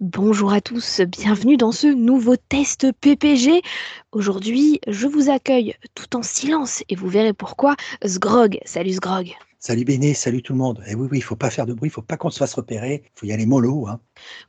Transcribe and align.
Bonjour 0.00 0.52
à 0.52 0.60
tous, 0.60 1.00
bienvenue 1.00 1.56
dans 1.56 1.72
ce 1.72 1.86
nouveau 1.86 2.36
test 2.36 2.92
PPG. 3.00 3.62
Aujourd'hui, 4.12 4.78
je 4.86 5.06
vous 5.06 5.30
accueille 5.30 5.74
tout 5.94 6.16
en 6.16 6.22
silence 6.22 6.84
et 6.90 6.94
vous 6.94 7.08
verrez 7.08 7.32
pourquoi. 7.32 7.76
Sgrog, 8.04 8.58
salut 8.66 8.92
Sgrog. 8.92 9.32
Salut 9.58 9.86
Béné, 9.86 10.12
salut 10.12 10.42
tout 10.42 10.52
le 10.52 10.58
monde. 10.58 10.84
Et 10.86 10.94
oui, 10.94 11.08
oui, 11.10 11.16
il 11.16 11.22
faut 11.22 11.34
pas 11.34 11.48
faire 11.48 11.64
de 11.64 11.72
bruit, 11.72 11.88
il 11.88 11.92
faut 11.92 12.02
pas 12.02 12.18
qu'on 12.18 12.28
se 12.28 12.36
fasse 12.38 12.52
repérer, 12.52 13.04
il 13.06 13.10
faut 13.18 13.24
y 13.24 13.32
aller 13.32 13.46
mollo. 13.46 13.86
Hein. 13.88 13.98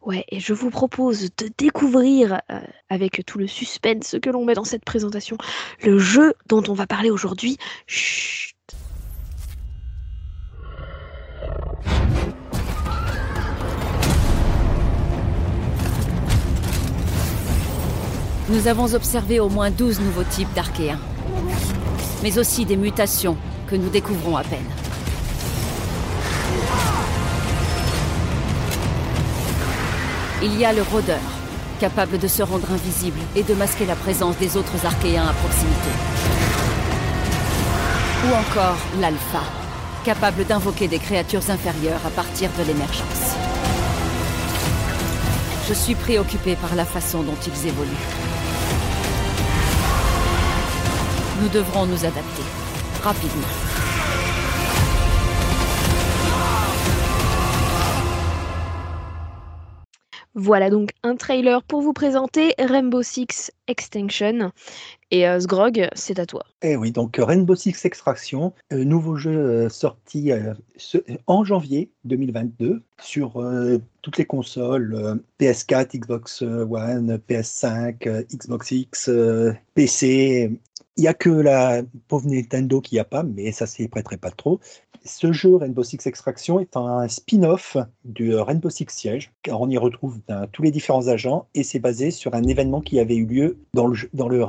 Ouais, 0.01 0.25
et 0.27 0.41
je 0.41 0.51
vous 0.51 0.69
propose 0.69 1.29
de 1.37 1.49
découvrir, 1.57 2.41
euh, 2.51 2.59
avec 2.89 3.25
tout 3.25 3.37
le 3.37 3.47
suspense 3.47 4.17
que 4.21 4.29
l'on 4.29 4.43
met 4.43 4.53
dans 4.53 4.65
cette 4.65 4.83
présentation, 4.83 5.37
le 5.81 5.97
jeu 5.97 6.33
dont 6.47 6.63
on 6.67 6.73
va 6.73 6.87
parler 6.87 7.09
aujourd'hui. 7.09 7.57
Chut. 7.85 8.56
Nous 18.49 18.69
avons 18.69 18.93
observé 18.93 19.41
au 19.41 19.49
moins 19.49 19.69
12 19.69 19.99
nouveaux 19.99 20.23
types 20.23 20.53
d'archéens, 20.53 20.99
mais 22.23 22.37
aussi 22.37 22.63
des 22.63 22.77
mutations 22.77 23.35
que 23.67 23.75
nous 23.75 23.89
découvrons 23.89 24.37
à 24.37 24.43
peine. 24.43 24.63
Il 30.41 30.57
y 30.57 30.63
a 30.63 30.71
le 30.71 30.81
rôdeur, 30.81 31.19
capable 31.81 32.17
de 32.19 32.27
se 32.29 32.41
rendre 32.41 32.71
invisible 32.71 33.19
et 33.35 33.43
de 33.43 33.53
masquer 33.53 33.85
la 33.85 33.95
présence 33.95 34.37
des 34.37 34.55
autres 34.55 34.85
archéens 34.85 35.27
à 35.27 35.33
proximité. 35.33 35.89
Ou 38.27 38.33
encore 38.33 38.77
l'alpha, 39.01 39.43
capable 40.05 40.45
d'invoquer 40.45 40.87
des 40.87 40.99
créatures 40.99 41.49
inférieures 41.49 42.05
à 42.05 42.11
partir 42.11 42.49
de 42.57 42.63
l'émergence. 42.63 43.35
Je 45.67 45.73
suis 45.73 45.95
préoccupé 45.95 46.55
par 46.55 46.75
la 46.75 46.85
façon 46.85 47.23
dont 47.23 47.35
ils 47.45 47.67
évoluent. 47.67 48.26
Nous 51.41 51.49
devrons 51.49 51.85
nous 51.85 52.05
adapter. 52.05 52.43
Rapidement. 53.03 53.47
Voilà 60.39 60.69
donc 60.69 60.91
un 61.01 61.15
trailer 61.15 61.63
pour 61.63 61.81
vous 61.81 61.93
présenter 61.93 62.53
Rainbow 62.59 63.01
Six 63.01 63.51
Extinction. 63.67 64.51
Et 65.09 65.27
euh, 65.27 65.39
Sgrog, 65.39 65.87
c'est 65.95 66.19
à 66.19 66.27
toi. 66.27 66.43
Eh 66.61 66.75
oui, 66.75 66.91
donc 66.91 67.17
euh, 67.17 67.23
Rainbow 67.25 67.55
Six 67.55 67.83
Extraction, 67.85 68.53
euh, 68.71 68.83
nouveau 68.83 69.15
jeu 69.15 69.31
euh, 69.31 69.69
sorti 69.69 70.31
euh, 70.31 70.53
ce- 70.75 70.99
en 71.25 71.43
janvier 71.43 71.89
2022 72.05 72.83
sur 73.01 73.37
euh, 73.41 73.79
toutes 74.03 74.17
les 74.19 74.25
consoles 74.25 74.93
euh, 74.93 75.15
PS4, 75.39 75.97
Xbox 75.97 76.43
One, 76.43 77.19
PS5, 77.27 78.07
euh, 78.07 78.21
Xbox 78.31 78.69
X, 78.71 79.09
euh, 79.09 79.53
PC. 79.73 80.51
Il 80.97 81.01
n'y 81.01 81.07
a 81.07 81.13
que 81.13 81.29
la 81.29 81.83
pauvre 82.07 82.27
Nintendo 82.27 82.81
qui 82.81 82.95
n'y 82.95 82.99
a 82.99 83.05
pas, 83.05 83.21
mais 83.23 83.51
ça 83.51 83.67
s'y 83.67 83.87
prêterait 83.87 84.17
pas 84.17 84.31
trop. 84.31 84.59
Ce 85.05 85.31
jeu 85.31 85.55
Rainbow 85.55 85.83
Six 85.83 86.05
Extraction 86.07 86.59
est 86.59 86.75
un 86.75 87.07
spin-off 87.07 87.77
du 88.03 88.35
Rainbow 88.35 88.69
Six 88.69 88.87
Siege, 88.89 89.31
car 89.43 89.61
on 89.61 89.69
y 89.69 89.77
retrouve 89.77 90.19
ben, 90.27 90.47
tous 90.51 90.63
les 90.63 90.71
différents 90.71 91.07
agents 91.07 91.47
et 91.53 91.63
c'est 91.63 91.79
basé 91.79 92.11
sur 92.11 92.33
un 92.33 92.43
événement 92.43 92.81
qui 92.81 92.99
avait 92.99 93.15
eu 93.15 93.25
lieu 93.25 93.57
dans 93.73 93.87
le, 93.87 93.93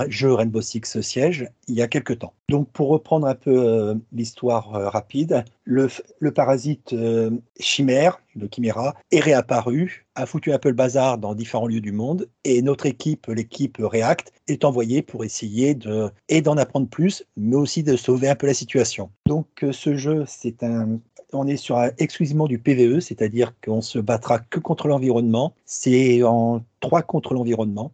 jeu- 0.08 0.32
Rainbow 0.32 0.62
Six 0.62 1.00
Siege 1.00 1.48
il 1.68 1.74
y 1.74 1.82
a 1.82 1.86
quelques 1.86 2.18
temps. 2.18 2.32
Donc 2.48 2.68
pour 2.70 2.88
reprendre 2.88 3.26
un 3.26 3.34
peu 3.34 3.54
euh, 3.54 3.94
l'histoire 4.12 4.74
euh, 4.74 4.88
rapide, 4.88 5.44
le, 5.68 6.30
parasite 6.30 6.94
euh, 6.94 7.30
chimère, 7.60 8.22
le 8.34 8.48
chiméra, 8.52 8.94
est 9.10 9.20
réapparu, 9.20 10.06
a 10.14 10.24
foutu 10.24 10.52
un 10.52 10.58
peu 10.58 10.70
le 10.70 10.74
bazar 10.74 11.18
dans 11.18 11.34
différents 11.34 11.66
lieux 11.66 11.82
du 11.82 11.92
monde 11.92 12.26
et 12.44 12.62
notre 12.62 12.86
équipe, 12.86 13.26
l'équipe 13.26 13.76
React, 13.78 14.32
est 14.48 14.64
envoyée 14.64 15.02
pour 15.02 15.24
essayer 15.24 15.74
de 15.74 16.10
et 16.30 16.40
d'en 16.40 16.56
apprendre 16.56 16.88
plus, 16.88 17.22
mais 17.36 17.56
aussi 17.56 17.82
de 17.82 17.96
sauver 17.96 18.30
un 18.30 18.34
peu 18.34 18.46
la 18.46 18.54
situation. 18.54 19.10
Donc 19.26 19.62
euh, 19.62 19.72
ce 19.72 19.94
jeu, 19.94 20.24
c'est 20.26 20.62
un 20.62 21.00
on 21.32 21.46
est 21.46 21.56
sur 21.56 21.78
un- 21.78 21.90
exclusivement 21.98 22.46
du 22.46 22.58
PVE, 22.58 23.00
c'est-à-dire 23.00 23.52
qu'on 23.62 23.80
se 23.80 23.98
battra 23.98 24.38
que 24.38 24.58
contre 24.58 24.88
l'environnement. 24.88 25.54
C'est 25.64 26.22
en 26.22 26.62
trois 26.80 27.02
contre 27.02 27.34
l'environnement. 27.34 27.92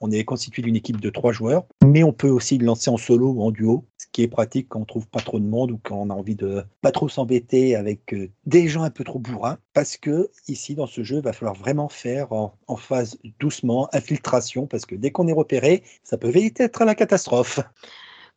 On, 0.00 0.10
est 0.12 0.24
constitué 0.24 0.62
d'une 0.62 0.76
équipe 0.76 1.00
de 1.00 1.10
trois 1.10 1.32
joueurs, 1.32 1.64
mais 1.84 2.04
on 2.04 2.12
peut 2.12 2.28
aussi 2.28 2.58
le 2.58 2.66
lancer 2.66 2.90
en 2.90 2.96
solo 2.96 3.30
ou 3.30 3.42
en 3.42 3.50
duo, 3.50 3.84
ce 3.98 4.06
qui 4.12 4.22
est 4.22 4.28
pratique 4.28 4.68
quand 4.68 4.80
on 4.80 4.84
trouve 4.84 5.08
pas 5.08 5.18
trop 5.18 5.40
de 5.40 5.44
monde 5.44 5.72
ou 5.72 5.80
quand 5.82 5.96
on 5.96 6.10
a 6.10 6.14
envie 6.14 6.36
de 6.36 6.62
pas 6.80 6.92
trop 6.92 7.08
s'embêter 7.08 7.74
avec 7.74 8.14
euh, 8.14 8.30
des 8.46 8.68
gens 8.68 8.84
un 8.84 8.90
peu 8.90 9.02
trop 9.02 9.18
bourrins, 9.18 9.58
parce 9.72 9.96
que 9.96 10.30
ici 10.46 10.76
dans 10.76 10.86
ce 10.86 11.02
jeu, 11.02 11.16
il 11.16 11.22
va 11.22 11.32
falloir 11.32 11.56
vraiment 11.56 11.88
faire 11.88 12.32
en, 12.32 12.54
en 12.68 12.76
phase 12.76 13.18
doucement, 13.40 13.88
infiltration, 13.92 14.68
parce 14.68 14.86
que 14.86 14.94
dès 14.94 15.10
qu'on 15.10 15.26
est 15.26 15.32
repéré, 15.32 15.82
ça 16.04 16.16
peut 16.16 16.30
vite 16.30 16.60
être 16.60 16.84
la 16.84 16.94
catastrophe. 16.94 17.58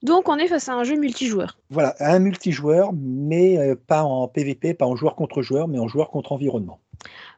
Donc 0.03 0.29
on 0.29 0.37
est 0.37 0.47
face 0.47 0.67
à 0.69 0.73
un 0.73 0.83
jeu 0.83 0.95
multijoueur. 0.95 1.57
Voilà, 1.69 1.95
un 1.99 2.19
multijoueur, 2.19 2.91
mais 2.93 3.57
euh, 3.57 3.75
pas 3.75 4.03
en 4.03 4.27
PVP, 4.27 4.73
pas 4.73 4.85
en 4.85 4.95
joueur 4.95 5.15
contre 5.15 5.41
joueur, 5.41 5.67
mais 5.67 5.79
en 5.79 5.87
joueur 5.87 6.09
contre 6.09 6.31
environnement. 6.31 6.79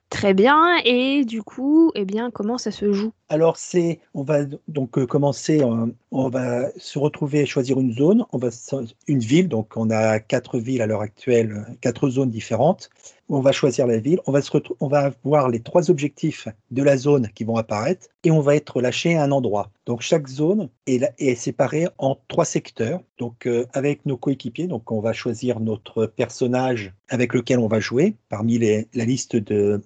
Très 0.09 0.35
bien, 0.35 0.75
et 0.85 1.25
du 1.25 1.41
coup, 1.41 1.91
eh 1.95 2.05
bien, 2.05 2.29
comment 2.29 2.59
ça 2.59 2.69
se 2.69 2.93
joue? 2.93 3.13
Alors 3.29 3.57
c'est, 3.57 3.99
on 4.13 4.21
va 4.21 4.45
donc 4.67 4.99
euh, 4.99 5.07
commencer, 5.07 5.61
euh, 5.61 5.87
on 6.11 6.29
va 6.29 6.69
se 6.77 6.99
retrouver, 6.99 7.47
choisir 7.47 7.79
une 7.79 7.93
zone, 7.93 8.23
on 8.31 8.37
va 8.37 8.49
une 9.07 9.19
ville, 9.19 9.49
donc 9.49 9.73
on 9.75 9.89
a 9.89 10.19
quatre 10.19 10.59
villes 10.59 10.83
à 10.83 10.85
l'heure 10.85 11.01
actuelle, 11.01 11.65
quatre 11.81 12.09
zones 12.09 12.29
différentes. 12.29 12.91
On 13.29 13.39
va 13.39 13.51
choisir 13.51 13.87
la 13.87 13.97
ville, 13.97 14.19
on 14.27 14.31
va 14.31 14.41
se 14.41 14.51
avoir 14.81 15.49
les 15.49 15.61
trois 15.61 15.89
objectifs 15.89 16.47
de 16.71 16.83
la 16.83 16.97
zone 16.97 17.29
qui 17.33 17.43
vont 17.43 17.55
apparaître 17.55 18.07
et 18.23 18.31
on 18.31 18.41
va 18.41 18.55
être 18.55 18.81
lâché 18.81 19.15
à 19.15 19.23
un 19.23 19.31
endroit. 19.31 19.71
Donc 19.85 20.01
chaque 20.01 20.27
zone 20.27 20.69
est, 20.87 21.35
séparée 21.35 21.87
en 21.97 22.17
trois 22.27 22.45
secteurs. 22.45 23.01
Donc 23.17 23.47
euh, 23.47 23.65
avec 23.73 24.05
nos 24.05 24.17
coéquipiers, 24.17 24.67
donc 24.67 24.91
on 24.91 24.99
va 24.99 25.13
choisir 25.13 25.59
notre 25.59 26.05
personnage 26.05 26.93
avec 27.09 27.33
lequel 27.33 27.59
on 27.59 27.67
va 27.67 27.79
jouer 27.79 28.15
parmi 28.29 28.57
la 28.57 29.05
liste 29.05 29.35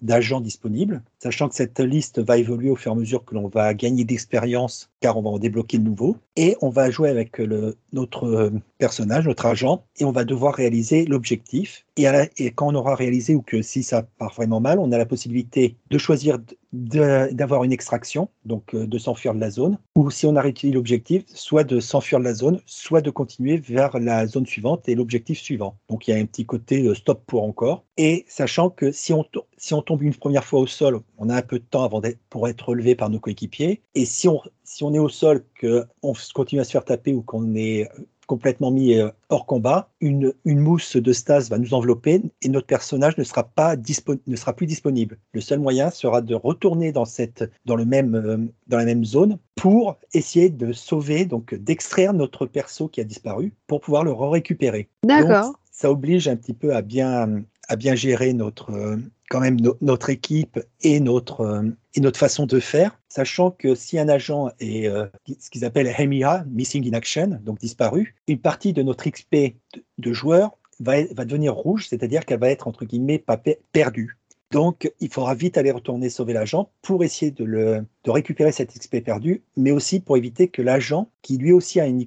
d'agents 0.02 0.42
disponibles, 0.42 1.02
sachant 1.20 1.50
que 1.50 1.56
cette 1.56 1.80
liste 1.80 2.20
va 2.20 2.38
évoluer 2.38 2.70
au 2.70 2.76
fur 2.76 2.92
et 2.92 2.96
à 2.96 2.98
mesure 2.98 3.26
que 3.26 3.36
l'on 3.36 3.48
va 3.48 3.74
gagner 3.74 4.04
d'expérience, 4.04 4.90
car 5.00 5.18
on 5.18 5.22
va 5.22 5.30
en 5.30 5.40
débloquer 5.40 5.78
de 5.78 5.84
nouveaux, 5.84 6.18
et 6.36 6.56
on 6.62 6.70
va 6.70 6.90
jouer 6.92 7.10
avec 7.10 7.38
le, 7.38 7.78
notre 7.94 8.26
euh, 8.26 8.52
personnage, 8.78 9.28
notre 9.28 9.46
agent, 9.46 9.84
et 9.98 10.06
on 10.06 10.12
va 10.12 10.24
devoir 10.24 10.54
réaliser 10.54 11.06
l'objectif. 11.06 11.86
Et, 11.98 12.06
et 12.38 12.52
quand 12.52 12.68
on 12.68 12.76
aura 12.76 12.96
réalisé, 12.96 13.36
ou 13.36 13.42
que 13.42 13.62
si 13.62 13.84
ça 13.84 14.04
part 14.04 14.34
vraiment 14.34 14.60
mal, 14.60 14.80
on 14.80 14.92
a 14.92 14.98
la 14.98 15.06
possibilité 15.06 15.76
de 15.90 15.98
choisir 15.98 16.38
d'avoir 16.74 17.64
une 17.64 17.72
extraction, 17.72 18.30
donc 18.46 18.74
euh, 18.74 18.86
de 18.86 18.98
s'enfuir 18.98 19.34
de 19.34 19.40
la 19.40 19.50
zone, 19.50 19.78
ou 19.96 20.12
si 20.12 20.26
on 20.26 20.36
a 20.36 20.42
réussi 20.42 20.72
l'objectif, 20.72 21.24
soit 21.28 21.64
de 21.64 21.80
s'enfuir 21.80 22.20
de 22.20 22.26
la 22.26 22.34
zone, 22.34 22.60
soit 22.66 23.02
de 23.02 23.10
continuer 23.10 23.58
vers 23.58 23.98
la 24.00 24.28
zone 24.28 24.46
suivante 24.46 24.88
et 24.90 24.96
l'objectif 24.96 25.40
suivant. 25.40 25.78
Donc 25.90 26.08
il 26.08 26.12
y 26.12 26.14
a 26.14 26.18
un 26.18 26.26
petit 26.26 26.46
côté 26.46 26.86
euh, 26.86 26.96
stop 26.96 27.24
pour 27.26 27.44
encore. 27.44 27.86
Et 27.98 28.26
sachant 28.28 28.70
que 28.70 28.92
si 28.92 29.14
on, 29.14 29.26
si 29.58 29.74
on 29.74 29.82
tombe 29.82 30.04
une 30.04 30.14
première 30.14 30.44
fois 30.44 30.60
au 30.60 30.68
sol, 30.68 31.00
on 31.18 31.30
a 31.30 31.36
un 31.36 31.42
peu 31.42 31.60
de 31.60 31.66
temps 31.66 31.84
avant 31.84 32.02
pour 32.30 32.48
être 32.48 32.70
relevé 32.70 32.96
par 32.96 33.10
nos 33.10 33.20
coéquipiers. 33.20 33.82
Et 33.96 34.06
si 34.06 34.28
on, 34.28 34.42
si 34.64 34.84
on 34.84 34.94
est 34.94 35.00
au 35.00 35.10
sol, 35.10 35.46
qu'on 35.60 36.14
continue 36.34 36.62
à 36.62 36.64
se 36.64 36.72
faire 36.72 36.86
taper 36.86 37.14
ou 37.14 37.22
qu'on 37.22 37.56
est 37.56 37.90
complètement 38.28 38.70
mis 38.72 38.94
euh, 38.94 39.10
hors 39.30 39.46
combat, 39.46 39.90
une, 40.02 40.34
une 40.46 40.60
mousse 40.60 40.96
de 40.98 41.14
stase 41.14 41.50
va 41.50 41.58
nous 41.58 41.74
envelopper 41.74 42.22
et 42.42 42.50
notre 42.50 42.68
personnage 42.68 43.18
ne 43.18 43.24
sera, 43.24 43.44
pas 43.44 43.76
dispo- 43.76 44.20
ne 44.28 44.36
sera 44.36 44.54
plus 44.54 44.68
disponible. 44.68 45.18
Le 45.34 45.42
seul 45.42 45.60
moyen 45.60 45.90
sera 45.90 46.22
de 46.22 46.36
retourner 46.36 46.92
dans, 46.92 47.06
cette, 47.06 47.50
dans, 47.66 47.76
le 47.76 47.86
même, 47.86 48.16
euh, 48.16 48.38
dans 48.68 48.78
la 48.78 48.86
même 48.86 49.04
zone 49.06 49.40
pour 49.56 49.98
essayer 50.14 50.50
de 50.50 50.72
sauver, 50.74 51.26
donc 51.26 51.56
d'extraire 51.56 52.14
notre 52.14 52.46
perso 52.46 52.88
qui 52.88 53.02
a 53.02 53.04
disparu 53.04 53.54
pour 53.66 53.82
pouvoir 53.82 54.04
le 54.04 54.12
récupérer. 54.12 54.90
D'accord. 55.04 55.60
Ça 55.72 55.92
oblige 55.92 56.28
un 56.28 56.36
petit 56.36 56.54
peu 56.54 56.76
à 56.76 56.82
bien, 56.82 57.44
à 57.68 57.76
bien 57.76 57.96
gérer 57.96 58.34
notre, 58.34 58.72
euh, 58.72 58.98
quand 59.30 59.40
même 59.40 59.60
no- 59.60 59.78
notre 59.82 60.10
équipe 60.10 60.60
et 60.82 61.00
notre, 61.00 61.64
et 61.98 62.00
notre 62.00 62.20
façon 62.20 62.46
de 62.46 62.60
faire, 62.60 63.02
sachant 63.10 63.50
que 63.50 63.74
si 63.74 63.98
un 63.98 64.08
agent 64.08 64.50
est 64.60 64.88
euh, 64.88 65.08
ce 65.40 65.50
qu'ils 65.50 65.66
appellent 65.66 65.92
HEMIA, 65.98 66.46
Missing 66.48 66.88
in 66.88 66.94
Action, 66.94 67.40
donc 67.44 67.60
disparu, 67.60 68.16
une 68.28 68.38
partie 68.38 68.72
de 68.72 68.84
notre 68.84 69.10
XP 69.10 69.56
de, 69.98 70.14
joueur 70.14 70.56
va, 70.80 71.04
va 71.06 71.26
devenir 71.26 71.56
rouge, 71.56 71.88
c'est-à-dire 71.90 72.24
qu'elle 72.26 72.40
va 72.40 72.52
être 72.52 72.68
entre 72.68 72.86
guillemets 72.86 73.24
perdue. 73.72 74.16
Donc, 74.52 74.92
il 75.00 75.12
faudra 75.12 75.34
vite 75.34 75.58
aller 75.58 75.72
retourner 75.72 76.10
sauver 76.10 76.34
l'agent 76.34 76.70
pour 76.84 77.04
essayer 77.04 77.32
de, 77.32 77.44
le, 77.44 77.84
de 78.04 78.12
récupérer 78.12 78.52
cet 78.52 78.78
XP 78.78 79.04
perdu, 79.04 79.42
mais 79.58 79.72
aussi 79.72 80.00
pour 80.00 80.16
éviter 80.18 80.48
que 80.48 80.62
l'agent, 80.62 81.10
qui 81.24 81.38
lui 81.38 81.52
aussi 81.52 81.80
a 81.82 81.88
une, 81.88 82.06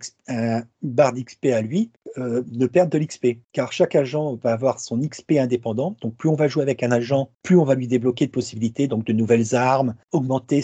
barre 0.82 1.12
d'XP 1.12 1.46
à 1.46 1.60
lui, 1.62 1.90
euh, 2.18 2.42
ne 2.52 2.66
perde 2.66 2.90
de 2.90 2.98
l'XP. 2.98 3.38
Car 3.52 3.72
chaque 3.72 3.94
agent 3.94 4.36
va 4.42 4.52
avoir 4.52 4.80
son 4.80 4.98
XP 4.98 5.32
indépendant. 5.38 5.96
Donc, 6.00 6.16
plus 6.16 6.28
on 6.28 6.34
va 6.34 6.48
jouer 6.48 6.62
avec 6.62 6.82
un 6.82 6.90
agent, 6.90 7.30
plus 7.42 7.56
on 7.56 7.64
va 7.64 7.74
lui 7.74 7.86
débloquer 7.86 8.26
de 8.26 8.30
possibilités, 8.30 8.88
donc 8.88 9.04
de 9.04 9.12
nouvelles 9.12 9.54
armes, 9.54 9.94
augmenter 10.12 10.62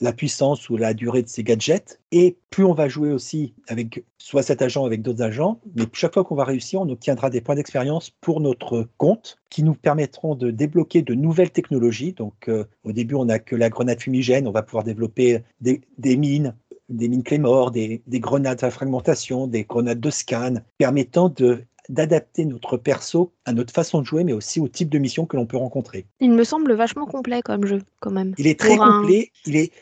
la 0.00 0.12
puissance 0.12 0.68
ou 0.68 0.76
la 0.76 0.94
durée 0.94 1.22
de 1.22 1.28
ses 1.28 1.42
gadgets. 1.42 2.00
Et 2.12 2.36
plus 2.50 2.64
on 2.64 2.74
va 2.74 2.88
jouer 2.88 3.12
aussi 3.12 3.54
avec 3.68 4.04
soit 4.18 4.42
cet 4.42 4.62
agent 4.62 4.84
avec 4.84 5.02
d'autres 5.02 5.22
agents, 5.22 5.60
mais 5.74 5.84
chaque 5.92 6.14
fois 6.14 6.24
qu'on 6.24 6.34
va 6.34 6.44
réussir, 6.44 6.80
on 6.80 6.88
obtiendra 6.88 7.30
des 7.30 7.40
points 7.40 7.54
d'expérience 7.54 8.10
pour 8.20 8.40
notre 8.40 8.88
compte 8.98 9.38
qui 9.50 9.62
nous 9.62 9.74
permettront 9.74 10.34
de 10.34 10.50
débloquer 10.50 11.02
de 11.02 11.14
nouvelles 11.14 11.50
technologies. 11.50 12.12
Donc, 12.12 12.48
euh, 12.48 12.64
au 12.84 12.92
début, 12.92 13.14
on 13.14 13.26
n'a 13.26 13.38
que 13.38 13.56
la 13.56 13.70
grenade 13.70 14.00
fumigène, 14.00 14.46
on 14.46 14.52
va 14.52 14.62
pouvoir 14.62 14.84
développer 14.84 15.42
des 15.60 16.16
mines, 16.16 16.54
des 16.88 17.08
mines 17.08 17.22
Claymore, 17.22 17.70
des, 17.70 18.02
des 18.06 18.20
grenades 18.20 18.62
à 18.62 18.70
fragmentation, 18.70 19.46
des 19.46 19.64
grenades 19.64 20.00
de 20.00 20.10
scan, 20.10 20.54
permettant 20.78 21.28
de 21.28 21.64
d'adapter 21.88 22.44
notre 22.44 22.76
perso 22.76 23.32
à 23.44 23.52
notre 23.52 23.72
façon 23.72 24.00
de 24.00 24.06
jouer, 24.06 24.24
mais 24.24 24.32
aussi 24.32 24.60
au 24.60 24.68
type 24.68 24.88
de 24.88 24.98
mission 24.98 25.26
que 25.26 25.36
l'on 25.36 25.46
peut 25.46 25.56
rencontrer. 25.56 26.06
Il 26.20 26.32
me 26.32 26.44
semble 26.44 26.72
vachement 26.74 27.06
complet 27.06 27.42
comme 27.42 27.66
jeu, 27.66 27.82
quand 28.00 28.10
même. 28.10 28.34
Il 28.38 28.46
est 28.46 28.58
très 28.58 28.76
Pour 28.76 28.84
un- 28.84 29.00
complet, 29.00 29.30
il 29.46 29.56
est, 29.56 29.72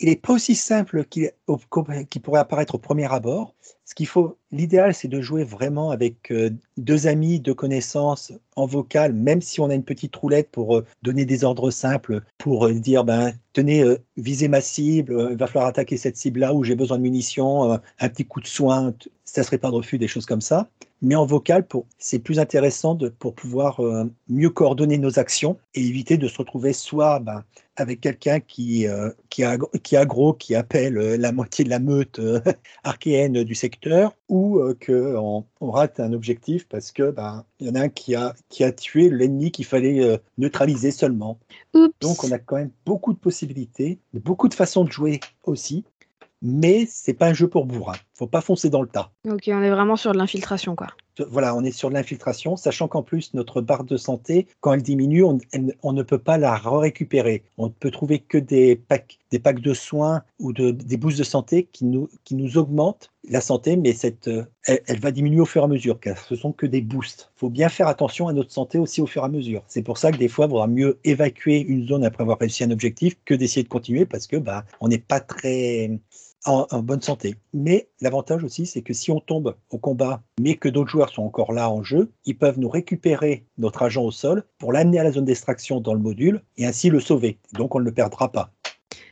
il 0.00 0.08
est 0.08 0.20
pas 0.20 0.32
aussi 0.32 0.54
simple 0.54 1.04
qu'il 1.04 1.30
pourrait 2.22 2.40
apparaître 2.40 2.74
au 2.74 2.78
premier 2.78 3.10
abord. 3.12 3.54
Ce 3.84 3.94
qu'il 3.94 4.06
faut, 4.06 4.38
l'idéal, 4.50 4.94
c'est 4.94 5.08
de 5.08 5.20
jouer 5.20 5.44
vraiment 5.44 5.90
avec 5.90 6.30
euh, 6.32 6.50
deux 6.78 7.06
amis, 7.06 7.38
deux 7.38 7.54
connaissances 7.54 8.32
en 8.56 8.66
vocal, 8.66 9.12
même 9.12 9.42
si 9.42 9.60
on 9.60 9.68
a 9.68 9.74
une 9.74 9.84
petite 9.84 10.16
roulette 10.16 10.50
pour 10.50 10.76
euh, 10.76 10.84
donner 11.02 11.24
des 11.26 11.44
ordres 11.44 11.70
simples, 11.70 12.22
pour 12.38 12.66
euh, 12.66 12.72
dire, 12.72 13.04
ben, 13.04 13.32
tenez, 13.52 13.84
visez 14.16 14.48
ma 14.48 14.60
cible, 14.60 15.28
il 15.30 15.36
va 15.36 15.46
falloir 15.46 15.66
attaquer 15.66 15.96
cette 15.96 16.16
cible-là 16.16 16.54
où 16.54 16.64
j'ai 16.64 16.76
besoin 16.76 16.96
de 16.96 17.02
munitions, 17.02 17.72
un 17.72 18.08
petit 18.08 18.24
coup 18.24 18.40
de 18.40 18.46
soin, 18.46 18.94
ça 19.24 19.42
serait 19.42 19.58
pas 19.58 19.70
de 19.70 19.74
refus, 19.76 19.98
des 19.98 20.08
choses 20.08 20.26
comme 20.26 20.40
ça. 20.40 20.68
Mais 21.04 21.16
en 21.16 21.26
vocal, 21.26 21.66
pour, 21.66 21.86
c'est 21.98 22.18
plus 22.18 22.38
intéressant 22.38 22.94
de, 22.94 23.10
pour 23.10 23.34
pouvoir 23.34 23.80
euh, 23.80 24.04
mieux 24.28 24.48
coordonner 24.48 24.96
nos 24.96 25.18
actions 25.18 25.58
et 25.74 25.86
éviter 25.86 26.16
de 26.16 26.28
se 26.28 26.38
retrouver 26.38 26.72
soit 26.72 27.20
ben, 27.20 27.44
avec 27.76 28.00
quelqu'un 28.00 28.40
qui, 28.40 28.86
euh, 28.86 29.10
qui, 29.30 29.44
a, 29.44 29.58
qui 29.82 29.94
est 29.94 29.98
aggro, 29.98 30.32
qui 30.32 30.54
appelle 30.54 30.96
euh, 30.96 31.16
la 31.16 31.32
moitié 31.32 31.64
de 31.64 31.70
la 31.70 31.78
meute 31.78 32.18
euh, 32.18 32.40
archéenne 32.84 33.44
du 33.44 33.54
secteur, 33.54 34.14
ou 34.28 34.60
qu'on 34.84 35.44
on 35.60 35.70
rate 35.70 36.00
un 36.00 36.12
objectif 36.12 36.66
parce 36.66 36.92
que 36.92 37.10
ben, 37.10 37.44
il 37.60 37.66
y 37.66 37.70
en 37.70 37.74
a 37.74 37.82
un 37.82 37.88
qui 37.88 38.14
a, 38.14 38.34
qui 38.48 38.64
a 38.64 38.72
tué 38.72 39.10
l'ennemi 39.10 39.50
qu'il 39.50 39.66
fallait 39.66 40.18
neutraliser 40.38 40.90
seulement. 40.90 41.38
Oups. 41.74 41.94
Donc 42.00 42.24
on 42.24 42.32
a 42.32 42.38
quand 42.38 42.56
même 42.56 42.70
beaucoup 42.86 43.12
de 43.12 43.18
possibilités, 43.18 43.98
beaucoup 44.14 44.48
de 44.48 44.54
façons 44.54 44.84
de 44.84 44.90
jouer 44.90 45.20
aussi, 45.44 45.84
mais 46.44 46.86
c'est 46.88 47.14
pas 47.14 47.28
un 47.28 47.34
jeu 47.34 47.48
pour 47.48 47.64
bourrin. 47.64 47.94
Faut 48.16 48.26
pas 48.28 48.42
foncer 48.42 48.68
dans 48.70 48.82
le 48.82 48.86
tas. 48.88 49.10
Ok, 49.28 49.44
on 49.48 49.62
est 49.62 49.70
vraiment 49.70 49.96
sur 49.96 50.12
de 50.12 50.18
l'infiltration, 50.18 50.76
quoi. 50.76 50.88
Voilà, 51.30 51.54
on 51.54 51.62
est 51.62 51.70
sur 51.70 51.88
de 51.90 51.94
l'infiltration, 51.94 52.56
sachant 52.56 52.86
qu'en 52.88 53.02
plus, 53.02 53.34
notre 53.34 53.60
barre 53.60 53.84
de 53.84 53.96
santé, 53.96 54.46
quand 54.60 54.72
elle 54.72 54.82
diminue, 54.82 55.22
on, 55.24 55.38
elle- 55.52 55.74
on 55.82 55.92
ne 55.92 56.02
peut 56.02 56.18
pas 56.18 56.38
la 56.38 56.56
récupérer. 56.56 57.44
On 57.56 57.66
ne 57.66 57.72
peut 57.72 57.90
trouver 57.92 58.18
que 58.18 58.36
des 58.36 58.74
packs, 58.76 59.18
des 59.30 59.38
packs 59.38 59.60
de 59.60 59.74
soins 59.74 60.22
ou 60.40 60.52
de, 60.52 60.70
des 60.72 60.96
boosts 60.96 61.18
de 61.18 61.24
santé 61.24 61.68
qui 61.72 61.84
nous, 61.84 62.08
qui 62.24 62.34
nous 62.34 62.58
augmentent 62.58 63.10
la 63.28 63.40
santé, 63.40 63.76
mais 63.76 63.92
cette, 63.92 64.26
euh, 64.28 64.44
elle, 64.66 64.80
elle 64.86 64.98
va 65.00 65.12
diminuer 65.12 65.40
au 65.40 65.46
fur 65.46 65.62
et 65.62 65.64
à 65.64 65.68
mesure, 65.68 65.98
car 66.00 66.18
ce 66.18 66.34
sont 66.36 66.52
que 66.52 66.66
des 66.66 66.80
boosts. 66.82 67.30
Il 67.36 67.38
faut 67.40 67.50
bien 67.50 67.68
faire 67.68 67.86
attention 67.88 68.26
à 68.28 68.32
notre 68.32 68.50
santé 68.52 68.78
aussi 68.78 69.00
au 69.00 69.06
fur 69.06 69.22
et 69.22 69.26
à 69.26 69.28
mesure. 69.28 69.62
C'est 69.68 69.82
pour 69.82 69.98
ça 69.98 70.10
que 70.12 70.18
des 70.18 70.28
fois, 70.28 70.46
il 70.46 70.50
vaudra 70.50 70.66
mieux 70.66 70.98
évacuer 71.04 71.60
une 71.60 71.86
zone 71.86 72.04
après 72.04 72.22
avoir 72.22 72.38
réussi 72.38 72.64
un 72.64 72.70
objectif 72.72 73.16
que 73.24 73.34
d'essayer 73.34 73.62
de 73.62 73.68
continuer, 73.68 74.04
parce 74.04 74.26
que 74.26 74.36
bah, 74.36 74.64
on 74.80 74.88
n'est 74.88 74.98
pas 74.98 75.20
très 75.20 75.90
en, 76.44 76.66
en 76.70 76.82
bonne 76.82 77.02
santé. 77.02 77.36
Mais 77.52 77.88
l'avantage 78.00 78.44
aussi, 78.44 78.66
c'est 78.66 78.82
que 78.82 78.92
si 78.92 79.10
on 79.10 79.20
tombe 79.20 79.54
au 79.70 79.78
combat, 79.78 80.22
mais 80.40 80.56
que 80.56 80.68
d'autres 80.68 80.90
joueurs 80.90 81.10
sont 81.10 81.22
encore 81.22 81.52
là 81.52 81.70
en 81.70 81.82
jeu, 81.82 82.10
ils 82.24 82.36
peuvent 82.36 82.58
nous 82.58 82.68
récupérer 82.68 83.44
notre 83.58 83.82
agent 83.82 84.02
au 84.02 84.10
sol 84.10 84.44
pour 84.58 84.72
l'amener 84.72 84.98
à 84.98 85.04
la 85.04 85.12
zone 85.12 85.24
d'extraction 85.24 85.80
dans 85.80 85.94
le 85.94 86.00
module 86.00 86.42
et 86.56 86.66
ainsi 86.66 86.90
le 86.90 87.00
sauver. 87.00 87.38
Donc 87.52 87.74
on 87.74 87.80
ne 87.80 87.84
le 87.84 87.92
perdra 87.92 88.30
pas. 88.30 88.50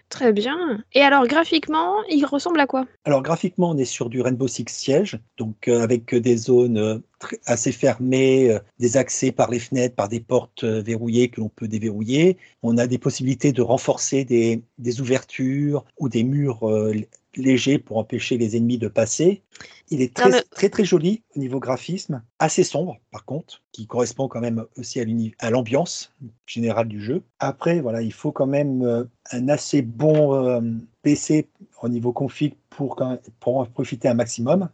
Très 0.08 0.34
bien. 0.34 0.84
Et 0.93 1.00
alors, 1.00 1.26
graphiquement, 1.26 1.94
il 2.11 2.26
ressemble 2.26 2.61
à 2.61 2.67
quoi? 2.67 2.84
Alors 3.06 3.23
graphiquement, 3.23 3.70
on 3.70 3.79
est 3.79 3.87
sur 3.87 4.11
du 4.11 4.20
Rainbow 4.20 4.46
Six 4.46 4.67
Siege, 4.69 5.19
donc 5.38 5.69
euh, 5.69 5.81
avec 5.81 6.14
des 6.14 6.37
zones 6.37 6.76
euh, 6.76 6.99
assez 7.46 7.72
fermées, 7.72 8.50
euh, 8.50 8.58
des 8.78 8.96
accès 8.96 9.32
par 9.32 9.50
les 9.50 9.58
fenêtres, 9.58 9.94
par 9.94 10.08
des 10.08 10.20
portes 10.20 10.64
euh, 10.64 10.82
verrouillées 10.82 11.28
que 11.28 11.40
l'on 11.40 11.48
peut 11.48 11.69
déverrouiller. 11.69 12.38
On 12.62 12.78
a 12.78 12.86
des 12.86 12.98
possibilités 12.98 13.52
de 13.52 13.62
renforcer 13.62 14.24
des, 14.24 14.62
des 14.78 15.00
ouvertures 15.00 15.84
ou 15.98 16.08
des 16.08 16.22
murs 16.24 16.69
euh, 16.69 16.94
légers 17.36 17.78
pour 17.78 17.96
empêcher 17.98 18.36
les 18.36 18.56
ennemis 18.56 18.76
de 18.78 18.88
passer. 18.88 19.42
Il 19.88 20.02
est 20.02 20.14
très, 20.14 20.24
Non, 20.28 20.36
mais- 20.36 20.42
très 20.50 20.69
très 20.69 20.84
joli 20.84 21.22
au 21.34 21.38
niveau 21.38 21.60
graphisme, 21.60 22.22
assez 22.38 22.62
sombre 22.62 22.98
par 23.10 23.24
contre, 23.24 23.62
qui 23.72 23.86
correspond 23.86 24.28
quand 24.28 24.40
même 24.40 24.64
aussi 24.76 25.00
à 25.38 25.50
l'ambiance 25.50 26.12
générale 26.46 26.88
du 26.88 27.00
jeu. 27.00 27.22
Après, 27.38 27.80
voilà, 27.80 28.02
il 28.02 28.12
faut 28.12 28.32
quand 28.32 28.46
même 28.46 29.08
un 29.30 29.48
assez 29.48 29.80
bon 29.82 30.34
euh, 30.34 30.60
PC 31.02 31.48
au 31.82 31.88
niveau 31.88 32.12
config 32.12 32.55
pour, 32.70 32.96
en 33.44 33.67
profiter 33.67 34.08
un 34.08 34.14
maximum. 34.14 34.69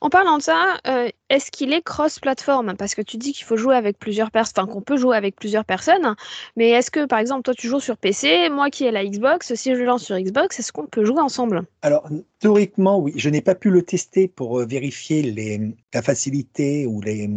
En 0.00 0.10
parlant 0.10 0.38
de 0.38 0.42
ça, 0.42 0.78
euh, 0.86 1.08
est-ce 1.28 1.50
qu'il 1.50 1.72
est 1.72 1.82
cross-platform? 1.82 2.74
Parce 2.76 2.94
que 2.94 3.02
tu 3.02 3.16
dis 3.18 3.32
qu'il 3.32 3.44
faut 3.44 3.56
jouer 3.56 3.76
avec 3.76 3.98
plusieurs 3.98 4.30
personnes, 4.30 4.64
enfin 4.64 4.72
qu'on 4.72 4.80
peut 4.80 4.96
jouer 4.96 5.16
avec 5.16 5.36
plusieurs 5.36 5.64
personnes, 5.64 6.16
mais 6.56 6.70
est-ce 6.70 6.90
que 6.90 7.04
par 7.04 7.18
exemple 7.18 7.42
toi 7.42 7.54
tu 7.54 7.68
joues 7.68 7.80
sur 7.80 7.96
PC, 7.96 8.48
moi 8.48 8.70
qui 8.70 8.84
ai 8.84 8.90
la 8.90 9.04
Xbox, 9.04 9.54
si 9.54 9.74
je 9.74 9.78
le 9.78 9.84
lance 9.84 10.04
sur 10.04 10.18
Xbox, 10.18 10.58
est-ce 10.58 10.72
qu'on 10.72 10.86
peut 10.86 11.04
jouer 11.04 11.20
ensemble? 11.20 11.62
Alors, 11.82 12.08
théoriquement, 12.40 12.98
oui, 12.98 13.12
je 13.16 13.28
n'ai 13.28 13.42
pas 13.42 13.54
pu 13.54 13.70
le 13.70 13.82
tester 13.82 14.28
pour 14.28 14.60
euh, 14.60 14.66
vérifier 14.66 15.22
les, 15.22 15.74
la 15.92 16.02
facilité 16.02 16.86
ou 16.86 17.00
les. 17.00 17.28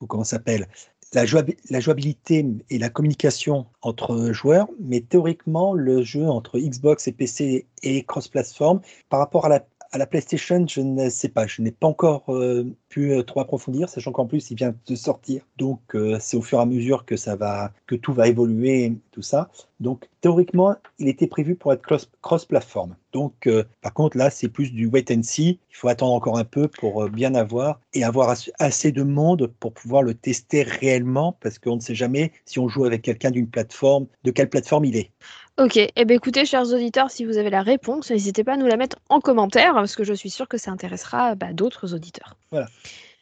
Ou 0.00 0.06
comment 0.06 0.24
ça 0.24 0.36
s'appelle 0.36 0.66
la, 1.12 1.24
jouabi- 1.24 1.56
la 1.70 1.80
jouabilité 1.80 2.46
et 2.70 2.78
la 2.78 2.88
communication 2.88 3.66
entre 3.82 4.32
joueurs, 4.32 4.68
mais 4.78 5.00
théoriquement, 5.00 5.74
le 5.74 6.02
jeu 6.02 6.28
entre 6.28 6.58
Xbox 6.58 7.08
et 7.08 7.12
PC 7.12 7.66
est 7.82 8.06
cross-platform. 8.06 8.80
Par 9.08 9.18
rapport 9.20 9.46
à 9.46 9.48
la, 9.48 9.66
à 9.92 9.98
la 9.98 10.06
PlayStation, 10.06 10.64
je 10.68 10.80
ne 10.80 11.08
sais 11.08 11.28
pas, 11.28 11.46
je 11.46 11.62
n'ai 11.62 11.72
pas 11.72 11.86
encore 11.88 12.24
euh, 12.28 12.64
pu 12.88 13.12
euh, 13.12 13.22
trop 13.22 13.40
approfondir, 13.40 13.88
sachant 13.88 14.12
qu'en 14.12 14.26
plus, 14.26 14.50
il 14.50 14.56
vient 14.56 14.74
de 14.86 14.94
sortir. 14.94 15.42
Donc, 15.56 15.80
euh, 15.94 16.16
c'est 16.20 16.36
au 16.36 16.42
fur 16.42 16.58
et 16.58 16.62
à 16.62 16.66
mesure 16.66 17.04
que, 17.04 17.16
ça 17.16 17.34
va, 17.34 17.72
que 17.86 17.96
tout 17.96 18.12
va 18.12 18.28
évoluer, 18.28 18.92
tout 19.10 19.22
ça. 19.22 19.50
Donc, 19.80 20.08
théoriquement, 20.20 20.76
il 20.98 21.08
était 21.08 21.26
prévu 21.26 21.56
pour 21.56 21.72
être 21.72 21.82
cross- 21.82 22.10
cross-platform. 22.22 22.94
Donc, 23.12 23.48
par 23.80 23.92
contre, 23.94 24.16
là, 24.16 24.30
c'est 24.30 24.48
plus 24.48 24.72
du 24.72 24.86
wait 24.86 25.10
and 25.10 25.22
see. 25.24 25.58
Il 25.70 25.76
faut 25.76 25.88
attendre 25.88 26.12
encore 26.12 26.38
un 26.38 26.44
peu 26.44 26.68
pour 26.68 27.08
bien 27.08 27.34
avoir 27.34 27.80
et 27.92 28.04
avoir 28.04 28.28
as- 28.30 28.50
assez 28.60 28.92
de 28.92 29.02
monde 29.02 29.52
pour 29.58 29.72
pouvoir 29.72 30.02
le 30.02 30.14
tester 30.14 30.62
réellement, 30.62 31.36
parce 31.40 31.58
qu'on 31.58 31.76
ne 31.76 31.80
sait 31.80 31.94
jamais 31.96 32.30
si 32.44 32.58
on 32.60 32.68
joue 32.68 32.84
avec 32.84 33.02
quelqu'un 33.02 33.30
d'une 33.32 33.48
plateforme, 33.48 34.06
de 34.22 34.30
quelle 34.30 34.50
plateforme 34.50 34.84
il 34.84 34.96
est. 34.96 35.10
Ok, 35.58 35.76
eh 35.76 36.04
bien 36.06 36.16
écoutez, 36.16 36.46
chers 36.46 36.72
auditeurs, 36.72 37.10
si 37.10 37.24
vous 37.24 37.36
avez 37.36 37.50
la 37.50 37.62
réponse, 37.62 38.10
n'hésitez 38.10 38.44
pas 38.44 38.54
à 38.54 38.56
nous 38.56 38.66
la 38.66 38.76
mettre 38.78 38.96
en 39.10 39.20
commentaire, 39.20 39.74
parce 39.74 39.94
que 39.94 40.04
je 40.04 40.14
suis 40.14 40.30
sûre 40.30 40.48
que 40.48 40.56
ça 40.56 40.70
intéressera 40.70 41.34
bah, 41.34 41.52
d'autres 41.52 41.94
auditeurs. 41.94 42.36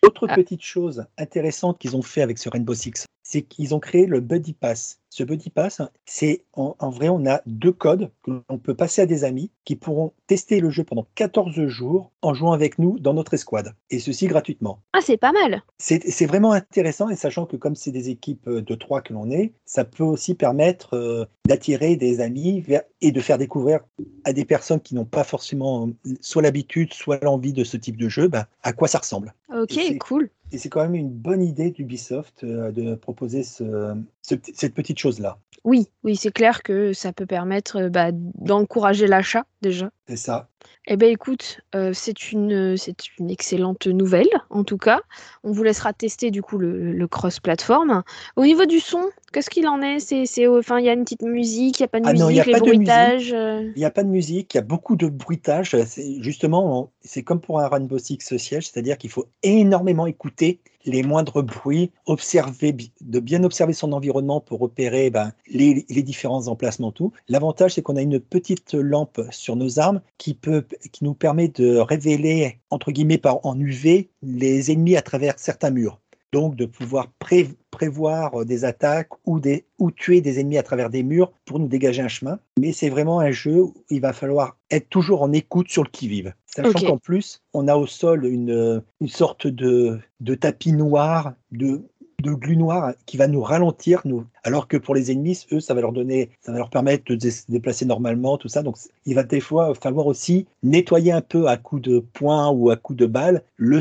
Autre 0.02 0.26
Ah. 0.28 0.34
petite 0.36 0.62
chose 0.62 1.04
intéressante 1.16 1.78
qu'ils 1.78 1.96
ont 1.96 2.02
fait 2.02 2.22
avec 2.22 2.38
ce 2.38 2.48
Rainbow 2.48 2.74
Six, 2.74 3.06
c'est 3.30 3.42
qu'ils 3.42 3.74
ont 3.74 3.78
créé 3.78 4.06
le 4.06 4.20
Buddy 4.20 4.54
Pass. 4.54 5.00
Ce 5.10 5.22
Buddy 5.22 5.50
Pass, 5.50 5.82
c'est 6.06 6.44
en, 6.54 6.76
en 6.78 6.90
vrai, 6.90 7.08
on 7.10 7.26
a 7.26 7.42
deux 7.46 7.72
codes 7.72 8.10
que 8.22 8.42
l'on 8.48 8.58
peut 8.58 8.74
passer 8.74 9.02
à 9.02 9.06
des 9.06 9.24
amis 9.24 9.50
qui 9.64 9.76
pourront 9.76 10.12
tester 10.26 10.60
le 10.60 10.70
jeu 10.70 10.82
pendant 10.84 11.06
14 11.14 11.66
jours 11.66 12.10
en 12.22 12.32
jouant 12.32 12.52
avec 12.52 12.78
nous 12.78 12.98
dans 12.98 13.12
notre 13.14 13.34
escouade. 13.34 13.74
Et 13.90 13.98
ceci 13.98 14.28
gratuitement. 14.28 14.80
Ah, 14.94 15.00
c'est 15.02 15.16
pas 15.18 15.32
mal 15.32 15.62
C'est 15.78 16.26
vraiment 16.26 16.52
intéressant 16.52 17.10
et 17.10 17.16
sachant 17.16 17.44
que 17.44 17.56
comme 17.56 17.74
c'est 17.76 17.90
des 17.90 18.08
équipes 18.08 18.48
euh, 18.48 18.62
de 18.62 18.74
trois 18.74 19.02
que 19.02 19.12
l'on 19.12 19.30
est, 19.30 19.52
ça 19.66 19.84
peut 19.84 20.04
aussi 20.04 20.34
permettre 20.34 20.94
euh, 20.94 21.24
d'attirer 21.46 21.96
des 21.96 22.20
amis 22.20 22.60
vers- 22.62 22.82
et 23.02 23.12
de 23.12 23.20
faire 23.20 23.36
découvrir 23.38 23.80
à 24.24 24.32
des 24.32 24.44
personnes 24.46 24.80
qui 24.80 24.94
n'ont 24.94 25.04
pas 25.04 25.24
forcément 25.24 25.88
euh, 26.06 26.14
soit 26.20 26.42
l'habitude, 26.42 26.94
soit 26.94 27.22
l'envie 27.22 27.52
de 27.52 27.64
ce 27.64 27.76
type 27.76 27.96
de 27.98 28.08
jeu, 28.08 28.28
ben, 28.28 28.46
à 28.62 28.72
quoi 28.72 28.88
ça 28.88 28.98
ressemble. 28.98 29.34
Ok, 29.54 29.98
cool. 29.98 30.30
Et 30.50 30.58
c'est 30.58 30.68
quand 30.68 30.82
même 30.82 30.94
une 30.94 31.10
bonne 31.10 31.42
idée 31.42 31.70
d'Ubisoft 31.70 32.44
euh, 32.44 32.70
de 32.72 32.94
proposer 32.94 33.42
cette 33.42 34.74
petite 34.74 34.98
chose-là. 34.98 35.38
Oui, 35.64 35.88
oui, 36.04 36.16
c'est 36.16 36.32
clair 36.32 36.62
que 36.62 36.92
ça 36.92 37.12
peut 37.12 37.26
permettre 37.26 37.76
euh, 37.76 37.88
bah, 37.90 38.10
d'encourager 38.12 39.06
l'achat 39.06 39.44
déjà. 39.60 39.90
C'est 40.08 40.16
ça. 40.16 40.48
Eh 40.86 40.96
bien, 40.96 41.08
écoute, 41.08 41.60
euh, 41.74 41.92
c'est 41.92 42.32
une, 42.32 42.76
c'est 42.78 42.96
une 43.18 43.30
excellente 43.30 43.86
nouvelle, 43.86 44.28
en 44.48 44.64
tout 44.64 44.78
cas. 44.78 45.00
On 45.44 45.52
vous 45.52 45.62
laissera 45.62 45.92
tester, 45.92 46.30
du 46.30 46.40
coup, 46.40 46.56
le, 46.56 46.92
le 46.92 47.06
cross-platform. 47.08 48.02
Au 48.36 48.44
niveau 48.44 48.64
du 48.64 48.80
son, 48.80 49.10
Qu'est-ce 49.32 49.50
qu'il 49.50 49.68
en 49.68 49.82
est? 49.82 49.98
C'est, 50.00 50.24
c'est, 50.24 50.46
enfin, 50.46 50.78
il 50.78 50.86
y 50.86 50.88
a 50.88 50.94
une 50.94 51.04
petite 51.04 51.20
musique, 51.20 51.78
il 51.78 51.82
n'y 51.82 51.84
a 51.84 51.88
pas 51.88 52.00
de 52.00 52.06
Ah 52.06 52.12
musique, 52.12 52.24
non, 52.24 52.30
y 52.30 52.40
a 52.40 52.44
les 52.46 52.52
pas 52.52 52.60
bruitages. 52.60 53.32
euh, 53.34 53.70
Il 53.76 53.78
n'y 53.78 53.84
a 53.84 53.90
pas 53.90 54.02
de 54.02 54.08
musique, 54.08 54.54
il 54.54 54.56
y 54.56 54.60
a 54.60 54.62
beaucoup 54.62 54.96
de 54.96 55.06
bruitage. 55.06 55.76
C'est 55.84 56.22
justement, 56.22 56.80
on- 56.80 56.90
c'est 57.02 57.22
comme 57.22 57.40
pour 57.42 57.60
un 57.60 57.68
Rainbow 57.68 57.98
Six 57.98 58.18
Siege, 58.38 58.66
c'est-à-dire 58.66 58.96
qu'il 58.96 59.10
faut 59.10 59.26
énormément 59.42 60.06
écouter 60.06 60.60
les 60.88 61.02
moindres 61.02 61.42
bruits, 61.42 61.90
observer, 62.06 62.74
de 63.00 63.20
bien 63.20 63.44
observer 63.44 63.72
son 63.72 63.92
environnement 63.92 64.40
pour 64.40 64.58
repérer 64.58 65.10
ben, 65.10 65.32
les, 65.48 65.86
les 65.88 66.02
différents 66.02 66.48
emplacements. 66.48 66.90
Tout. 66.92 67.12
L'avantage, 67.28 67.74
c'est 67.74 67.82
qu'on 67.82 67.96
a 67.96 68.02
une 68.02 68.18
petite 68.18 68.74
lampe 68.74 69.20
sur 69.30 69.54
nos 69.54 69.78
armes 69.78 70.00
qui 70.16 70.34
peut, 70.34 70.64
qui 70.92 71.04
nous 71.04 71.14
permet 71.14 71.48
de 71.48 71.76
révéler 71.76 72.58
entre 72.70 72.90
guillemets 72.90 73.18
par 73.18 73.44
en 73.46 73.58
UV 73.58 74.08
les 74.22 74.72
ennemis 74.72 74.96
à 74.96 75.02
travers 75.02 75.38
certains 75.38 75.70
murs. 75.70 76.00
Donc 76.32 76.56
de 76.56 76.66
pouvoir 76.66 77.08
pré- 77.18 77.48
prévoir 77.78 78.40
euh, 78.40 78.44
des 78.44 78.64
attaques 78.64 79.10
ou, 79.24 79.38
des, 79.38 79.64
ou 79.78 79.92
tuer 79.92 80.20
des 80.20 80.40
ennemis 80.40 80.58
à 80.58 80.64
travers 80.64 80.90
des 80.90 81.04
murs 81.04 81.30
pour 81.44 81.60
nous 81.60 81.68
dégager 81.68 82.02
un 82.02 82.08
chemin. 82.08 82.40
Mais 82.58 82.72
c'est 82.72 82.88
vraiment 82.88 83.20
un 83.20 83.30
jeu 83.30 83.62
où 83.62 83.74
il 83.88 84.00
va 84.00 84.12
falloir 84.12 84.56
être 84.72 84.88
toujours 84.88 85.22
en 85.22 85.32
écoute 85.32 85.70
sur 85.70 85.84
le 85.84 85.88
qui-vive. 85.90 86.34
Sachant 86.46 86.80
qu'en 86.80 86.98
plus, 86.98 87.40
on 87.54 87.68
a 87.68 87.76
au 87.76 87.86
sol 87.86 88.24
une, 88.26 88.82
une 89.00 89.08
sorte 89.08 89.46
de, 89.46 90.00
de 90.20 90.34
tapis 90.34 90.72
noir, 90.72 91.34
de, 91.52 91.82
de 92.22 92.32
glu 92.32 92.56
noir 92.56 92.94
qui 93.06 93.16
va 93.16 93.28
nous 93.28 93.42
ralentir, 93.42 94.00
nous, 94.04 94.26
alors 94.42 94.66
que 94.66 94.76
pour 94.76 94.94
les 94.94 95.12
ennemis, 95.12 95.46
eux, 95.52 95.60
ça 95.60 95.72
va 95.72 95.80
leur 95.80 95.92
donner, 95.92 96.30
ça 96.40 96.50
va 96.50 96.58
leur 96.58 96.70
permettre 96.70 97.14
de 97.14 97.30
se 97.30 97.42
déplacer 97.48 97.84
normalement, 97.84 98.36
tout 98.38 98.48
ça. 98.48 98.64
Donc, 98.64 98.76
il 99.06 99.14
va 99.14 99.22
des 99.22 99.40
fois 99.40 99.72
falloir 99.76 100.06
aussi 100.06 100.46
nettoyer 100.64 101.12
un 101.12 101.20
peu 101.20 101.46
à 101.46 101.56
coups 101.56 101.82
de 101.82 102.00
poing 102.00 102.50
ou 102.50 102.70
à 102.70 102.76
coups 102.76 102.98
de 102.98 103.06
balle 103.06 103.42
le, 103.56 103.80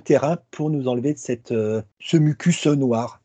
terrain 0.00 0.36
pour 0.50 0.68
nous 0.68 0.86
enlever 0.86 1.14
de 1.14 1.38
euh, 1.52 1.82
ce 1.98 2.18
mucus 2.18 2.66
noir. 2.66 3.22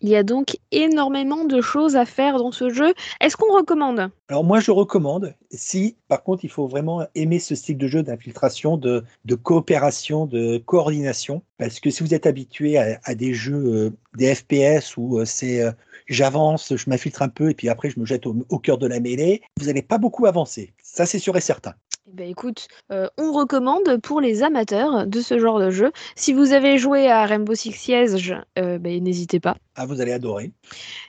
Il 0.00 0.08
y 0.08 0.16
a 0.16 0.22
donc 0.22 0.56
énormément 0.72 1.44
de 1.44 1.60
choses 1.60 1.96
à 1.96 2.04
faire 2.04 2.38
dans 2.38 2.52
ce 2.52 2.70
jeu. 2.70 2.94
Est-ce 3.20 3.36
qu'on 3.36 3.54
recommande? 3.54 4.10
Alors 4.28 4.44
moi, 4.44 4.60
je 4.60 4.70
recommande, 4.70 5.34
si 5.50 5.96
par 6.08 6.22
contre, 6.22 6.44
il 6.44 6.50
faut 6.50 6.66
vraiment 6.66 7.06
aimer 7.14 7.38
ce 7.38 7.54
style 7.54 7.78
de 7.78 7.86
jeu 7.86 8.02
d'infiltration, 8.02 8.76
de, 8.76 9.04
coopération, 9.42 10.26
de 10.26 10.58
coordination, 10.58 11.42
parce 11.58 11.80
que 11.80 11.90
si 11.90 12.02
vous 12.02 12.14
êtes 12.14 12.26
habitué 12.26 12.78
à, 12.78 12.98
à 13.04 13.14
des 13.14 13.34
jeux, 13.34 13.64
euh, 13.66 13.90
des 14.16 14.34
FPS 14.34 14.96
où 14.96 15.18
euh, 15.18 15.24
c'est 15.24 15.62
euh, 15.62 15.72
j'avance, 16.06 16.74
je 16.74 16.90
m'infiltre 16.90 17.22
un 17.22 17.28
peu 17.28 17.50
et 17.50 17.54
puis 17.54 17.68
après 17.68 17.90
je 17.90 18.00
me 18.00 18.06
jette 18.06 18.26
au, 18.26 18.36
au 18.48 18.58
cœur 18.58 18.78
de 18.78 18.86
la 18.86 19.00
mêlée, 19.00 19.42
vous 19.58 19.66
n'allez 19.66 19.82
pas 19.82 19.98
beaucoup 19.98 20.26
avancer. 20.26 20.72
Ça, 20.82 21.06
c'est 21.06 21.18
sûr 21.18 21.36
et 21.36 21.40
certain. 21.40 21.74
Ben, 22.12 22.28
écoute, 22.28 22.68
euh, 22.90 23.08
on 23.18 23.32
recommande 23.32 24.00
pour 24.02 24.20
les 24.20 24.42
amateurs 24.42 25.06
de 25.06 25.20
ce 25.20 25.38
genre 25.38 25.60
de 25.60 25.70
jeu. 25.70 25.92
Si 26.16 26.32
vous 26.32 26.52
avez 26.52 26.78
joué 26.78 27.10
à 27.10 27.26
Rainbow 27.26 27.54
Six 27.54 27.72
Siege, 27.72 28.34
euh, 28.58 28.78
ben, 28.78 29.02
n'hésitez 29.02 29.40
pas. 29.40 29.56
Ah, 29.80 29.86
vous 29.86 30.00
allez 30.00 30.10
adorer. 30.10 30.50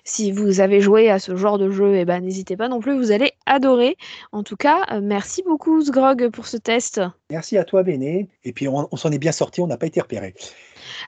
Si 0.03 0.31
vous 0.31 0.59
avez 0.59 0.79
joué 0.79 1.09
à 1.09 1.17
ce 1.17 1.35
genre 1.35 1.57
de 1.57 1.71
jeu, 1.71 1.95
eh 1.95 2.05
ben, 2.05 2.19
n'hésitez 2.19 2.55
pas 2.55 2.67
non 2.67 2.79
plus, 2.79 2.95
vous 2.95 3.11
allez 3.11 3.31
adorer. 3.47 3.97
En 4.31 4.43
tout 4.43 4.57
cas, 4.57 4.85
euh, 4.91 5.01
merci 5.01 5.41
beaucoup 5.41 5.81
Sgrog 5.81 6.29
pour 6.29 6.45
ce 6.45 6.55
test. 6.57 7.01
Merci 7.31 7.57
à 7.57 7.63
toi, 7.63 7.81
Béné. 7.81 8.27
Et 8.43 8.53
puis, 8.53 8.67
on, 8.67 8.87
on 8.91 8.95
s'en 8.95 9.11
est 9.11 9.17
bien 9.17 9.31
sorti, 9.31 9.59
on 9.59 9.65
n'a 9.65 9.77
pas 9.77 9.87
été 9.87 9.99
repéré. 9.99 10.35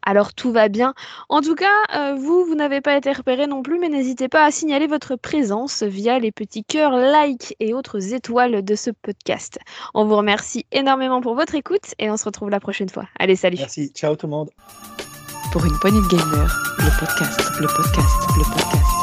Alors 0.03 0.33
tout 0.33 0.51
va 0.51 0.69
bien. 0.69 0.95
En 1.29 1.41
tout 1.41 1.53
cas, 1.53 1.67
euh, 1.95 2.15
vous, 2.15 2.45
vous 2.45 2.55
n'avez 2.55 2.81
pas 2.81 2.97
été 2.97 3.11
repéré 3.11 3.45
non 3.45 3.61
plus, 3.61 3.77
mais 3.77 3.89
n'hésitez 3.89 4.27
pas 4.27 4.45
à 4.45 4.49
signaler 4.49 4.87
votre 4.87 5.15
présence 5.15 5.83
via 5.83 6.17
les 6.17 6.31
petits 6.31 6.63
cœurs, 6.63 6.97
likes 6.97 7.55
et 7.59 7.75
autres 7.75 8.15
étoiles 8.15 8.63
de 8.63 8.75
ce 8.75 8.89
podcast. 8.89 9.59
On 9.93 10.05
vous 10.05 10.15
remercie 10.15 10.65
énormément 10.71 11.21
pour 11.21 11.35
votre 11.35 11.53
écoute 11.53 11.93
et 11.99 12.09
on 12.09 12.17
se 12.17 12.25
retrouve 12.25 12.49
la 12.49 12.59
prochaine 12.59 12.89
fois. 12.89 13.05
Allez, 13.19 13.35
salut 13.35 13.57
Merci. 13.59 13.91
Ciao 13.93 14.15
tout 14.15 14.25
le 14.25 14.31
monde. 14.31 14.49
Pour 15.51 15.65
une 15.65 15.77
poignée 15.79 16.01
de 16.01 16.07
gamers, 16.07 16.57
le 16.79 16.99
podcast, 16.99 17.39
le 17.59 17.67
podcast, 17.67 18.15
le 18.37 18.43
podcast, 18.43 19.00